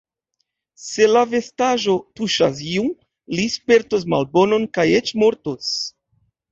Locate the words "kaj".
4.81-4.91